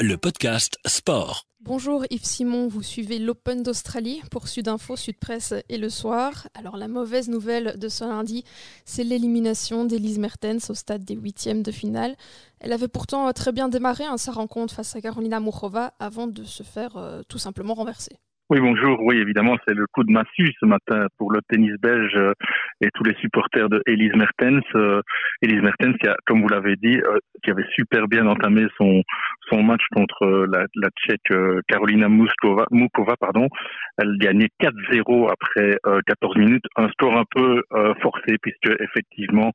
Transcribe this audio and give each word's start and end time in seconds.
le 0.00 0.16
podcast 0.16 0.78
Sport. 0.86 1.44
Bonjour 1.60 2.04
Yves 2.10 2.24
Simon, 2.24 2.68
vous 2.68 2.82
suivez 2.82 3.18
l'Open 3.18 3.62
d'Australie 3.62 4.22
pour 4.30 4.46
Sudinfo, 4.46 4.96
Sud 4.96 5.18
Presse 5.18 5.54
et 5.68 5.76
le 5.76 5.90
soir. 5.90 6.48
Alors 6.54 6.76
la 6.76 6.86
mauvaise 6.86 7.28
nouvelle 7.28 7.76
de 7.78 7.88
ce 7.88 8.04
lundi, 8.04 8.44
c'est 8.84 9.02
l'élimination 9.02 9.84
d'Elise 9.84 10.18
Mertens 10.18 10.70
au 10.70 10.74
stade 10.74 11.04
des 11.04 11.14
huitièmes 11.14 11.62
de 11.62 11.72
finale. 11.72 12.16
Elle 12.60 12.72
avait 12.72 12.88
pourtant 12.88 13.32
très 13.32 13.50
bien 13.50 13.68
démarré 13.68 14.04
hein, 14.04 14.18
sa 14.18 14.30
rencontre 14.30 14.74
face 14.74 14.94
à 14.94 15.00
Carolina 15.00 15.40
Muchova 15.40 15.94
avant 15.98 16.28
de 16.28 16.44
se 16.44 16.62
faire 16.62 16.96
euh, 16.96 17.22
tout 17.26 17.38
simplement 17.38 17.74
renverser. 17.74 18.18
Oui, 18.50 18.60
bonjour. 18.60 18.98
Oui, 19.02 19.18
évidemment, 19.18 19.58
c'est 19.66 19.74
le 19.74 19.84
coup 19.92 20.04
de 20.04 20.10
massue 20.10 20.54
ce 20.58 20.64
matin 20.64 21.06
pour 21.18 21.30
le 21.30 21.40
tennis 21.50 21.74
belge 21.82 22.16
euh, 22.16 22.32
et 22.80 22.88
tous 22.94 23.04
les 23.04 23.14
supporters 23.16 23.68
de 23.68 23.82
Elise 23.84 24.14
Mertens. 24.14 24.64
Euh, 24.74 25.02
Elise 25.42 25.60
Mertens, 25.60 25.94
qui 26.00 26.08
a, 26.08 26.16
comme 26.26 26.40
vous 26.40 26.48
l'avez 26.48 26.76
dit, 26.76 26.96
euh, 26.96 27.18
qui 27.44 27.50
avait 27.50 27.66
super 27.74 28.08
bien 28.08 28.26
entamé 28.26 28.66
son 28.78 29.02
son 29.50 29.62
match 29.62 29.82
contre 29.94 30.46
la, 30.50 30.64
la 30.76 30.88
Tchèque 30.90 31.32
Carolina 31.68 32.08
Muskova, 32.08 32.64
Mukova, 32.70 33.16
pardon. 33.18 33.48
Elle 33.96 34.16
gagnait 34.18 34.50
4-0 34.60 35.30
après 35.30 35.78
14 36.06 36.36
minutes, 36.36 36.64
un 36.76 36.88
score 36.88 37.16
un 37.16 37.24
peu 37.34 37.62
forcé 38.02 38.36
puisque 38.42 38.70
effectivement 38.78 39.50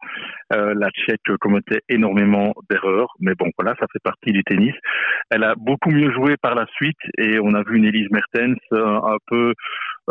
la 0.49 0.89
Tchèque 0.89 1.37
commettait 1.39 1.81
énormément 1.89 2.55
d'erreurs. 2.71 3.13
Mais 3.20 3.35
bon, 3.37 3.51
voilà, 3.55 3.75
ça 3.79 3.85
fait 3.93 4.01
partie 4.03 4.31
du 4.31 4.43
tennis. 4.43 4.73
Elle 5.29 5.43
a 5.43 5.53
beaucoup 5.55 5.91
mieux 5.91 6.12
joué 6.12 6.37
par 6.41 6.55
la 6.55 6.65
suite 6.75 6.98
et 7.20 7.37
on 7.39 7.53
a 7.53 7.62
vu 7.62 7.77
une 7.77 7.85
Elise 7.85 8.09
Mertens 8.09 8.57
un 8.83 9.17
peu 9.27 9.53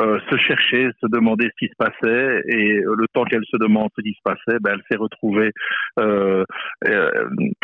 euh, 0.00 0.18
se 0.30 0.36
chercher, 0.38 0.88
se 1.02 1.06
demander 1.06 1.50
ce 1.50 1.66
qui 1.66 1.70
se 1.70 1.76
passait, 1.76 2.42
et 2.48 2.80
le 2.80 3.06
temps 3.12 3.24
qu'elle 3.24 3.44
se 3.44 3.58
demande 3.58 3.90
ce 3.96 4.02
qui 4.02 4.14
se 4.14 4.22
passait, 4.24 4.58
ben, 4.60 4.72
elle 4.74 4.82
s'est 4.90 4.96
retrouvée 4.96 5.50
euh, 6.00 6.44
euh 6.88 7.01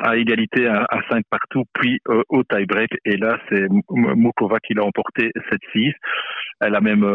à 0.09 0.17
égalité 0.17 0.67
à, 0.67 0.87
à 0.89 1.01
5 1.11 1.25
partout, 1.31 1.65
puis 1.75 2.01
euh, 2.09 2.23
au 2.29 2.43
tie-break, 2.45 2.91
et 3.05 3.17
là 3.17 3.39
c'est 3.49 3.67
Mokova 3.91 4.59
qui 4.61 4.75
l'a 4.75 4.85
emporté 4.85 5.31
7-6. 5.75 5.93
Elle 6.61 6.75
a 6.75 6.81
même 6.81 7.07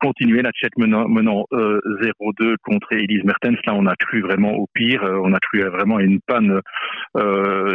continué 0.00 0.42
la 0.42 0.52
Tchèque 0.52 0.76
menant, 0.78 1.08
menant 1.08 1.44
0-2 1.52 2.54
contre 2.62 2.92
Elise 2.92 3.24
Mertens. 3.24 3.58
Là, 3.66 3.74
on 3.74 3.84
a 3.86 3.96
cru 3.96 4.20
vraiment 4.20 4.52
au 4.52 4.68
pire, 4.74 5.02
on 5.02 5.32
a 5.32 5.40
cru 5.40 5.62
vraiment 5.62 5.96
à 5.96 6.02
une 6.02 6.20
panne 6.20 6.60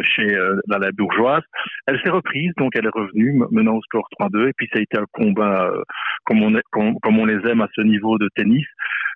chez 0.03 0.27
la, 0.67 0.77
la 0.79 0.91
bourgeoise. 0.93 1.43
Elle 1.87 1.99
s'est 2.01 2.09
reprise, 2.09 2.53
donc 2.57 2.77
elle 2.77 2.85
est 2.85 2.95
revenue 2.95 3.41
menant 3.51 3.75
au 3.75 3.81
score 3.81 4.07
3-2, 4.21 4.47
et 4.47 4.53
puis 4.55 4.69
ça 4.71 4.79
a 4.79 4.83
été 4.83 4.97
un 4.97 5.05
combat 5.11 5.69
comme 6.23 6.41
on 6.43 6.53
comme, 6.71 7.19
on 7.19 7.25
les 7.25 7.45
aime 7.49 7.61
à 7.61 7.67
ce 7.75 7.81
niveau 7.81 8.17
de 8.17 8.29
tennis. 8.35 8.65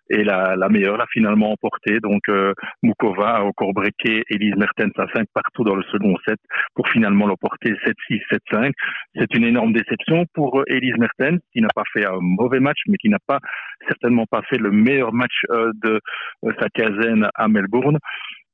Et 0.09 0.23
la, 0.23 0.55
la 0.55 0.69
meilleure 0.69 0.97
l'a 0.97 1.05
finalement 1.11 1.51
emporté. 1.51 1.99
Donc 1.99 2.21
euh, 2.29 2.53
Mukova 2.83 3.37
a 3.37 3.43
encore 3.43 3.73
breaké 3.73 4.23
Elise 4.29 4.55
Mertens 4.57 4.91
à 4.97 5.05
5 5.13 5.27
partout 5.33 5.63
dans 5.63 5.75
le 5.75 5.83
second 5.83 6.15
set 6.27 6.39
pour 6.75 6.87
finalement 6.89 7.27
l'emporter 7.27 7.73
7-6, 7.85 8.21
7-5. 8.51 8.71
C'est 9.15 9.33
une 9.35 9.43
énorme 9.43 9.73
déception 9.73 10.25
pour 10.33 10.59
euh, 10.59 10.63
Elise 10.67 10.97
Mertens 10.97 11.39
qui 11.53 11.61
n'a 11.61 11.69
pas 11.75 11.83
fait 11.93 12.05
un 12.05 12.19
mauvais 12.21 12.59
match, 12.59 12.79
mais 12.87 12.97
qui 12.97 13.09
n'a 13.09 13.19
pas 13.27 13.39
certainement 13.87 14.25
pas 14.29 14.41
fait 14.49 14.57
le 14.57 14.71
meilleur 14.71 15.13
match 15.13 15.45
euh, 15.51 15.71
de 15.83 15.99
sa 16.59 16.69
quinzaine 16.69 17.27
à 17.35 17.47
Melbourne 17.47 17.97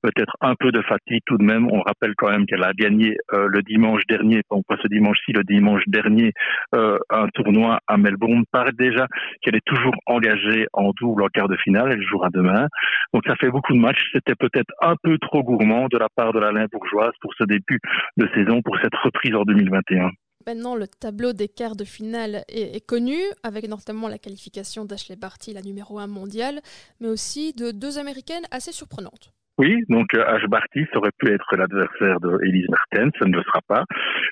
peut-être 0.05 0.35
un 0.41 0.53
peu 0.55 0.71
de 0.71 0.81
fatigue 0.83 1.21
tout 1.25 1.37
de 1.37 1.43
même. 1.43 1.67
On 1.71 1.81
rappelle 1.81 2.13
quand 2.15 2.29
même 2.29 2.45
qu'elle 2.45 2.63
a 2.63 2.73
gagné 2.73 3.17
euh, 3.33 3.47
le 3.47 3.61
dimanche 3.63 4.01
dernier, 4.07 4.41
pas 4.49 4.77
ce 4.81 4.87
dimanche-ci, 4.87 5.31
le 5.31 5.43
dimanche 5.43 5.83
dernier, 5.87 6.31
euh, 6.75 6.99
un 7.09 7.27
tournoi 7.29 7.79
à 7.87 7.97
Melbourne. 7.97 8.43
Paraît 8.51 8.77
déjà 8.77 9.07
qu'elle 9.41 9.55
est 9.55 9.65
toujours 9.65 9.95
engagée 10.05 10.67
en 10.73 10.91
double 10.99 11.23
en 11.23 11.27
quart 11.27 11.47
de 11.47 11.57
finale. 11.57 11.91
Elle 11.91 12.03
jouera 12.03 12.29
demain. 12.29 12.67
Donc 13.13 13.23
ça 13.25 13.35
fait 13.35 13.49
beaucoup 13.49 13.73
de 13.73 13.79
matchs. 13.79 14.09
C'était 14.13 14.35
peut-être 14.35 14.71
un 14.81 14.95
peu 15.01 15.17
trop 15.17 15.43
gourmand 15.43 15.87
de 15.87 15.97
la 15.97 16.07
part 16.15 16.33
de 16.33 16.39
l'Alain 16.39 16.67
Bourgeoise 16.71 17.13
pour 17.21 17.33
ce 17.37 17.43
début 17.43 17.79
de 18.17 18.27
saison, 18.35 18.61
pour 18.61 18.77
cette 18.81 18.95
reprise 18.95 19.35
en 19.35 19.43
2021. 19.43 20.11
Maintenant, 20.45 20.75
le 20.75 20.87
tableau 20.87 21.33
des 21.33 21.47
quarts 21.47 21.75
de 21.75 21.85
finale 21.85 22.43
est, 22.49 22.75
est 22.75 22.85
connu, 22.85 23.17
avec 23.41 23.67
notamment 23.67 24.07
la 24.07 24.19
qualification 24.19 24.85
d'Ashley 24.85 25.15
Barty, 25.15 25.53
la 25.53 25.63
numéro 25.63 25.97
1 25.97 26.05
mondiale, 26.05 26.61
mais 26.99 27.07
aussi 27.07 27.53
de 27.53 27.71
deux 27.71 27.97
Américaines 27.97 28.45
assez 28.51 28.71
surprenantes. 28.71 29.34
Oui, 29.57 29.83
donc 29.88 30.07
euh, 30.16 30.25
Ash 30.25 30.45
Barty 30.47 30.85
aurait 30.95 31.11
pu 31.17 31.31
être 31.31 31.55
l'adversaire 31.55 32.19
de 32.19 32.38
Elise 32.43 32.67
Mertens, 32.69 33.11
ça 33.17 33.25
ne 33.25 33.38
le 33.38 33.43
sera 33.43 33.61
pas. 33.67 33.85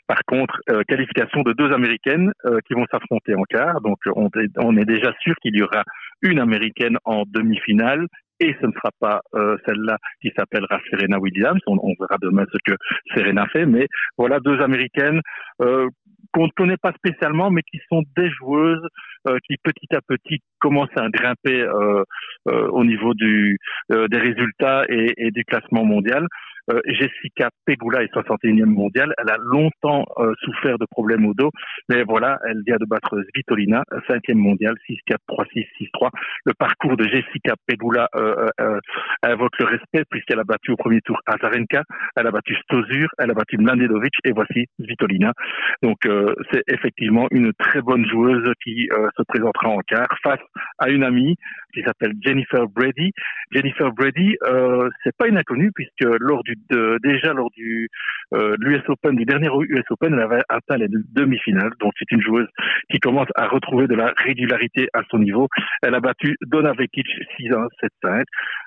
Par 0.05 0.19
contre, 0.27 0.59
euh, 0.69 0.81
qualification 0.87 1.43
de 1.43 1.53
deux 1.53 1.71
Américaines 1.71 2.31
euh, 2.45 2.59
qui 2.67 2.73
vont 2.73 2.85
s'affronter 2.91 3.33
en 3.33 3.43
quart. 3.43 3.79
Donc 3.81 3.99
on 4.15 4.27
est, 4.27 4.51
on 4.57 4.75
est 4.75 4.85
déjà 4.85 5.13
sûr 5.21 5.33
qu'il 5.41 5.55
y 5.55 5.63
aura 5.63 5.83
une 6.21 6.39
Américaine 6.39 6.97
en 7.05 7.23
demi-finale 7.25 8.07
et 8.39 8.53
ce 8.59 8.65
ne 8.65 8.73
sera 8.73 8.89
pas 8.99 9.21
celle-là 9.33 9.97
qui 10.21 10.29
s'appellera 10.35 10.79
Serena 10.89 11.17
Williams. 11.19 11.61
On, 11.67 11.77
on, 11.81 11.93
verra 11.97 12.17
demain 12.21 12.43
ce 12.51 12.57
que 12.65 12.77
Serena 13.13 13.45
fait, 13.47 13.65
mais 13.65 13.87
voilà 14.17 14.39
deux 14.39 14.59
Américaines 14.59 15.21
qu'on 16.33 16.47
ne 16.47 16.51
connaît 16.55 16.77
pas 16.77 16.91
spécialement, 16.93 17.51
mais 17.51 17.61
qui 17.61 17.79
sont 17.89 18.03
des 18.17 18.29
joueuses 18.31 18.85
euh, 19.27 19.37
qui 19.47 19.55
petit 19.63 19.87
à 19.95 20.01
petit 20.01 20.41
commencent 20.59 20.97
à 20.97 21.07
grimper 21.09 21.61
euh, 21.61 22.03
euh, 22.49 22.67
au 22.69 22.83
niveau 22.83 23.13
du, 23.13 23.57
des 23.89 24.17
résultats 24.17 24.83
et, 24.89 25.13
et, 25.17 25.31
du 25.31 25.45
classement 25.45 25.85
mondial. 25.85 26.27
Jessica 26.85 27.49
Pegula 27.65 28.03
est 28.03 28.13
61e 28.13 28.65
mondiale. 28.65 29.13
Elle 29.17 29.29
a 29.29 29.37
longtemps 29.37 30.05
souffert 30.43 30.77
de 30.77 30.85
problèmes 30.89 31.25
au 31.25 31.33
dos, 31.33 31.51
mais 31.89 32.03
voilà, 32.03 32.39
elle 32.47 32.61
vient 32.65 32.77
de 32.79 32.85
battre 32.85 33.21
Svitolina, 33.33 33.83
5e 34.09 34.35
mondiale, 34.35 34.75
6-4, 34.89 35.17
3-6, 35.27 35.65
6-3. 35.79 36.09
Le 36.45 36.53
parcours 36.53 36.97
de 36.97 37.03
Jessica 37.05 37.55
Pegula 37.67 38.07
invoque 39.23 39.57
le 39.59 39.65
respect 39.65 40.03
puisqu'elle 40.09 40.39
a 40.39 40.43
battu 40.43 40.71
au 40.71 40.75
premier 40.75 41.01
tour 41.01 41.19
Azarenka, 41.25 41.83
elle 42.15 42.27
a 42.27 42.31
battu 42.31 42.55
Stosur, 42.63 43.09
elle 43.17 43.31
a 43.31 43.33
battu 43.33 43.57
Mladenovic 43.57 44.13
et 44.23 44.31
voici 44.31 44.67
Svitolina. 44.79 45.33
Donc 45.81 45.97
c'est 46.51 46.63
effectivement 46.67 47.27
une 47.31 47.53
très 47.53 47.81
bonne 47.81 48.05
joueuse 48.07 48.49
qui 48.63 48.89
se 49.17 49.23
présentera 49.27 49.69
en 49.69 49.79
quart 49.79 50.07
face 50.23 50.41
à 50.79 50.89
une 50.89 51.03
amie 51.03 51.35
qui 51.73 51.81
s'appelle 51.81 52.13
Jennifer 52.21 52.67
Brady. 52.67 53.11
Jennifer 53.51 53.91
Brady, 53.91 54.37
euh, 54.43 54.89
c'est 55.03 55.15
pas 55.17 55.27
une 55.27 55.37
inconnue 55.37 55.71
puisque 55.73 56.05
lors 56.19 56.43
du 56.43 56.52
déjà 57.03 57.33
lors 57.33 57.49
du 57.51 57.89
euh, 58.33 58.55
Open 58.87 59.15
du 59.15 59.25
dernier 59.25 59.49
US 59.69 59.83
Open, 59.89 60.13
elle 60.13 60.21
avait 60.21 60.41
atteint 60.49 60.77
les 60.77 60.87
demi-finales. 60.89 61.71
Donc 61.79 61.93
c'est 61.97 62.11
une 62.11 62.21
joueuse 62.21 62.47
qui 62.89 62.99
commence 62.99 63.27
à 63.35 63.47
retrouver 63.47 63.87
de 63.87 63.95
la 63.95 64.13
régularité 64.17 64.87
à 64.93 65.01
son 65.09 65.19
niveau. 65.19 65.47
Elle 65.81 65.95
a 65.95 65.99
battu 65.99 66.35
Donna 66.41 66.73
Vekic 66.73 67.07
6-1, 67.39 67.67
7-5. 68.03 68.23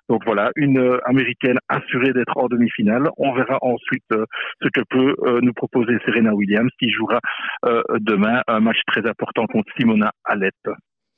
Donc 0.08 0.22
voilà, 0.24 0.50
une 0.56 0.78
euh, 0.78 0.98
américaine 1.04 1.58
assurée 1.68 2.12
d'être 2.12 2.36
en 2.36 2.46
demi-finale. 2.46 3.08
On 3.16 3.34
verra 3.34 3.58
ensuite 3.60 4.04
euh, 4.12 4.24
ce 4.62 4.68
que 4.68 4.82
peut 4.88 5.16
euh, 5.22 5.40
nous 5.42 5.52
proposer 5.52 5.98
Serena 6.04 6.34
Williams 6.34 6.70
qui 6.78 6.90
jouera 6.90 7.20
demain 8.00 8.42
un 8.46 8.60
match 8.60 8.78
très 8.86 9.06
important 9.08 9.46
contre 9.46 9.70
Simona 9.76 10.12
Alep. 10.24 10.54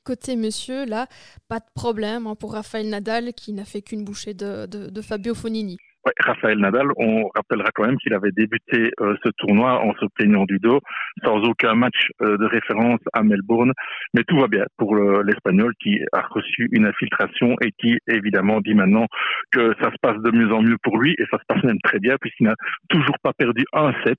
Côté 0.03 0.35
monsieur, 0.35 0.85
là, 0.85 1.07
pas 1.47 1.59
de 1.59 1.65
problème 1.75 2.25
hein, 2.25 2.35
pour 2.39 2.53
Raphaël 2.53 2.89
Nadal 2.89 3.33
qui 3.33 3.53
n'a 3.53 3.65
fait 3.65 3.81
qu'une 3.81 4.03
bouchée 4.03 4.33
de, 4.33 4.65
de 4.65 5.01
Fabio 5.01 5.35
Fonini. 5.35 5.77
Ouais, 6.05 6.13
Raphaël 6.19 6.57
Nadal, 6.59 6.87
on 6.97 7.29
rappellera 7.35 7.69
quand 7.75 7.85
même 7.85 7.97
qu'il 7.97 8.13
avait 8.13 8.31
débuté 8.31 8.91
euh, 9.01 9.15
ce 9.23 9.29
tournoi 9.37 9.83
en 9.83 9.93
se 9.95 10.05
plaignant 10.15 10.45
du 10.45 10.57
dos, 10.57 10.79
sans 11.25 11.37
aucun 11.43 11.75
match 11.75 12.07
euh, 12.21 12.37
de 12.37 12.45
référence 12.45 13.01
à 13.11 13.21
Melbourne. 13.21 13.73
Mais 14.13 14.23
tout 14.23 14.39
va 14.39 14.47
bien 14.47 14.65
pour 14.77 14.95
l'Espagnol 14.95 15.73
qui 15.81 15.99
a 16.13 16.21
reçu 16.21 16.69
une 16.71 16.85
infiltration 16.85 17.55
et 17.61 17.71
qui 17.77 17.97
évidemment 18.07 18.61
dit 18.61 18.73
maintenant 18.73 19.07
que 19.51 19.73
ça 19.81 19.91
se 19.91 19.97
passe 20.01 20.17
de 20.21 20.31
mieux 20.31 20.51
en 20.53 20.61
mieux 20.61 20.77
pour 20.83 20.97
lui 20.97 21.15
et 21.17 21.25
ça 21.31 21.37
se 21.37 21.43
passe 21.47 21.63
même 21.63 21.79
très 21.83 21.99
bien 21.99 22.15
puisqu'il 22.19 22.45
n'a 22.45 22.55
toujours 22.89 23.17
pas 23.21 23.33
perdu 23.33 23.65
un 23.73 23.93
set. 24.05 24.17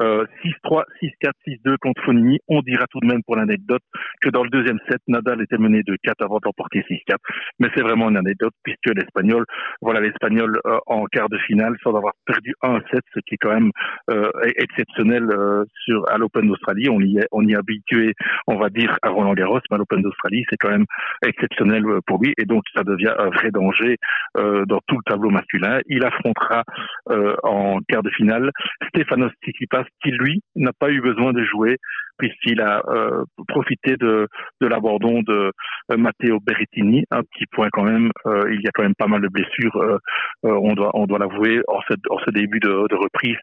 Euh, 0.00 0.26
6-3, 0.44 0.84
6-4, 1.02 1.32
6-2 1.46 1.76
contre 1.78 2.02
Fonini. 2.04 2.38
On 2.48 2.60
dira 2.60 2.86
tout 2.90 3.00
de 3.00 3.06
même 3.06 3.22
pour 3.24 3.36
l'anecdote 3.36 3.82
que 4.20 4.28
dans 4.28 4.44
le 4.44 4.50
deuxième 4.50 4.78
set, 4.88 5.00
Nadal 5.08 5.42
était 5.42 5.58
mené 5.58 5.82
de 5.82 5.96
4 6.02 6.22
avant 6.22 6.38
d'emporter 6.42 6.84
6-4. 6.90 7.16
Mais 7.58 7.68
c'est 7.74 7.82
vraiment 7.82 8.10
une 8.10 8.16
anecdote 8.16 8.52
puisque 8.62 8.94
l'Espagnol, 8.94 9.44
voilà 9.80 10.00
l'Espagnol 10.00 10.60
euh, 10.66 10.78
en 10.86 11.06
quart 11.14 11.28
de 11.28 11.38
finale 11.38 11.76
sans 11.82 11.94
avoir 11.94 12.12
perdu 12.26 12.54
un 12.62 12.80
set, 12.90 13.02
ce 13.14 13.20
qui 13.20 13.34
est 13.34 13.38
quand 13.38 13.54
même 13.54 13.70
euh, 14.10 14.30
exceptionnel 14.56 15.24
euh, 15.30 15.64
sur 15.84 16.10
à 16.10 16.18
l'Open 16.18 16.48
d'Australie. 16.48 16.88
On 16.90 17.00
y 17.00 17.18
est, 17.18 17.28
on 17.30 17.46
y 17.46 17.52
est 17.52 17.56
habitué, 17.56 18.14
on 18.46 18.56
va 18.56 18.68
dire, 18.68 18.98
à 19.02 19.10
Roland 19.10 19.34
Garros, 19.34 19.60
mais 19.70 19.76
à 19.76 19.78
l'Open 19.78 20.02
d'Australie, 20.02 20.44
c'est 20.50 20.56
quand 20.56 20.70
même 20.70 20.86
exceptionnel 21.24 21.84
euh, 21.86 22.00
pour 22.06 22.18
lui 22.20 22.34
et 22.38 22.44
donc 22.44 22.64
ça 22.74 22.82
devient 22.82 23.12
un 23.18 23.30
vrai 23.30 23.50
danger 23.50 23.96
euh, 24.36 24.64
dans 24.66 24.80
tout 24.86 24.96
le 24.96 25.10
tableau 25.10 25.30
masculin. 25.30 25.80
Il 25.86 26.04
affrontera 26.04 26.64
euh, 27.10 27.36
en 27.42 27.78
quart 27.88 28.02
de 28.02 28.10
finale 28.10 28.50
Stefanos 28.88 29.32
Tsitsipas 29.42 29.84
qui 30.02 30.10
lui 30.10 30.42
n'a 30.56 30.72
pas 30.72 30.90
eu 30.90 31.00
besoin 31.00 31.32
de 31.32 31.44
jouer 31.44 31.78
puisqu'il 32.18 32.60
a 32.60 32.82
euh, 32.88 33.24
profité 33.48 33.96
de, 33.96 34.28
de 34.60 34.66
l'abandon 34.66 35.22
de 35.22 35.52
euh, 35.92 35.96
Matteo 35.96 36.40
Berrettini. 36.40 37.04
Un 37.10 37.22
petit 37.22 37.46
point 37.52 37.68
quand 37.72 37.84
même, 37.84 38.10
euh, 38.26 38.44
il 38.52 38.60
y 38.62 38.68
a 38.68 38.70
quand 38.72 38.82
même 38.82 38.94
pas 38.94 39.06
mal 39.06 39.20
de 39.20 39.28
blessures, 39.28 39.76
euh, 39.76 39.98
euh, 40.44 40.58
on 40.62 40.74
doit 40.74 40.90
on 40.94 41.06
doit 41.06 41.18
l'avouer, 41.18 41.60
en, 41.68 41.78
en, 42.10 42.18
ce 42.18 42.30
début 42.30 42.60
de, 42.60 42.86
de 42.88 42.94
reprise 42.96 43.36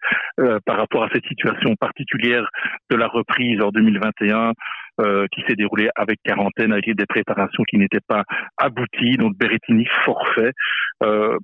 par 0.65 0.77
rapport 0.77 1.03
à 1.03 1.09
cette 1.13 1.25
situation 1.25 1.75
particulière 1.75 2.47
de 2.89 2.95
la 2.95 3.07
reprise 3.07 3.61
en 3.61 3.69
2021. 3.69 4.53
Qui 5.31 5.41
s'est 5.47 5.55
déroulé 5.55 5.89
avec 5.95 6.19
quarantaine, 6.23 6.71
avec 6.71 6.85
des 6.95 7.05
préparations 7.05 7.63
qui 7.63 7.77
n'étaient 7.77 8.05
pas 8.07 8.23
abouties. 8.57 9.17
Donc 9.17 9.37
Berrettini 9.37 9.85
forfait, 10.05 10.51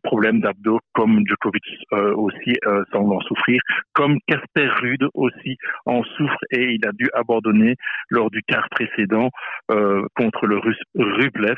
problème 0.04 0.42
d'abdos 0.42 0.80
comme 0.94 1.24
Djokovic 1.26 1.64
aussi 1.92 2.56
semble 2.92 3.14
en 3.14 3.22
souffrir, 3.22 3.62
comme 3.94 4.18
Casper 4.28 4.68
Rude 4.82 5.08
aussi 5.14 5.58
en 5.86 6.04
souffre 6.04 6.38
et 6.52 6.74
il 6.74 6.88
a 6.88 6.92
dû 6.92 7.10
abandonner 7.14 7.76
lors 8.10 8.30
du 8.30 8.42
quart 8.44 8.68
précédent 8.70 9.30
contre 10.16 10.48
le 10.48 10.58
russe 10.58 10.82
Rublev, 10.96 11.58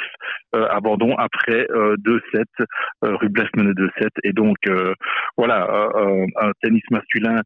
abandon 0.54 1.16
après 1.18 1.68
2-7, 1.74 2.46
Rublev 3.02 3.50
menait 3.56 3.72
2-7 3.72 4.10
et 4.24 4.34
donc 4.34 4.58
voilà 5.38 5.68
un 6.42 6.52
tennis 6.62 6.84
masculin 6.92 7.36
euh, 7.36 7.42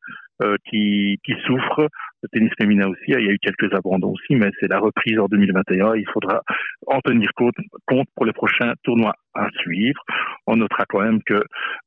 qui, 0.69 1.19
qui 1.25 1.34
souffre. 1.45 1.88
Le 2.22 2.30
tennis 2.30 2.51
féminin 2.57 2.88
aussi, 2.88 3.04
il 3.07 3.25
y 3.25 3.30
a 3.30 3.34
eu 3.34 3.40
quelques 3.40 3.74
abandons 3.74 4.13
aussi, 4.13 4.36
mais 4.36 4.50
c'est 4.60 4.69
la 4.69 4.80
reprise 4.80 5.19
en 5.19 5.28
2021. 5.28 5.95
Il 5.95 6.07
faudra 6.13 6.42
en 6.88 7.00
tenir 7.01 7.30
compte, 7.36 7.56
compte 7.86 8.07
pour 8.16 8.25
les 8.25 8.34
prochains 8.34 8.74
tournois 8.84 9.16
à 9.35 9.50
suivre. 9.59 10.01
On 10.47 10.57
notera 10.57 10.85
quand 10.88 11.01
même 11.01 11.21
que 11.24 11.44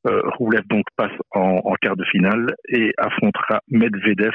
euh, 0.07 0.21
Roublev 0.37 0.63
donc 0.69 0.85
passe 0.95 1.11
en, 1.31 1.61
en, 1.63 1.73
quart 1.81 1.95
de 1.95 2.05
finale 2.05 2.55
et 2.69 2.91
affrontera 2.97 3.59
Medvedev, 3.69 4.33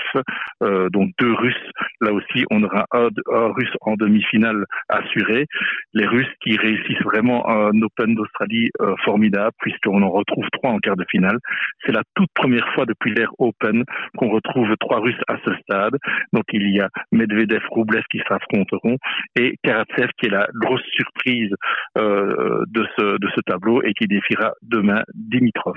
euh, 0.62 0.88
donc 0.90 1.10
deux 1.18 1.32
Russes. 1.32 1.70
Là 2.00 2.12
aussi, 2.12 2.44
on 2.50 2.62
aura 2.62 2.86
un, 2.92 3.08
un 3.32 3.52
Russe 3.52 3.74
en 3.80 3.94
demi-finale 3.94 4.64
assuré. 4.88 5.46
Les 5.94 6.06
Russes 6.06 6.32
qui 6.42 6.56
réussissent 6.56 7.02
vraiment 7.02 7.48
un 7.48 7.70
Open 7.82 8.14
d'Australie 8.14 8.70
euh, 8.80 8.94
formidable, 9.04 9.52
puisqu'on 9.60 10.02
en 10.02 10.10
retrouve 10.10 10.46
trois 10.52 10.70
en 10.70 10.78
quart 10.78 10.96
de 10.96 11.04
finale. 11.10 11.38
C'est 11.84 11.92
la 11.92 12.02
toute 12.14 12.30
première 12.34 12.68
fois 12.74 12.86
depuis 12.86 13.12
l'ère 13.14 13.32
Open 13.38 13.84
qu'on 14.16 14.30
retrouve 14.30 14.74
trois 14.78 15.00
Russes 15.00 15.20
à 15.28 15.36
ce 15.44 15.54
stade. 15.62 15.96
Donc 16.32 16.44
il 16.52 16.70
y 16.70 16.80
a 16.80 16.88
Medvedev, 17.12 17.62
Roublev 17.70 18.02
qui 18.10 18.20
s'affronteront 18.28 18.96
et 19.36 19.56
Karatsev 19.62 20.08
qui 20.18 20.26
est 20.26 20.30
la 20.30 20.48
grosse 20.54 20.84
surprise 20.92 21.52
euh, 21.98 22.64
de 22.68 22.86
ce 23.02 23.18
de 23.18 23.28
ce 23.34 23.40
tableau 23.40 23.82
et 23.82 23.92
qui 23.94 24.06
défiera 24.06 24.52
demain 24.62 25.02
Dimitrov. 25.14 25.76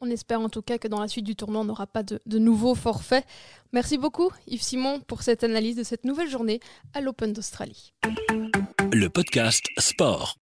On 0.00 0.10
espère 0.10 0.40
en 0.40 0.50
tout 0.50 0.62
cas 0.62 0.76
que 0.78 0.88
dans 0.88 1.00
la 1.00 1.08
suite 1.08 1.24
du 1.24 1.36
tournoi, 1.36 1.62
on 1.62 1.64
n'aura 1.64 1.86
pas 1.86 2.02
de, 2.02 2.20
de 2.26 2.38
nouveaux 2.38 2.74
forfaits. 2.74 3.24
Merci 3.72 3.96
beaucoup 3.96 4.30
Yves 4.46 4.62
Simon 4.62 5.00
pour 5.00 5.22
cette 5.22 5.42
analyse 5.42 5.76
de 5.76 5.82
cette 5.82 6.04
nouvelle 6.04 6.28
journée 6.28 6.60
à 6.92 7.00
l'Open 7.00 7.32
d'Australie. 7.32 7.94
Le 8.92 9.08
podcast 9.08 9.66
Sport. 9.78 10.34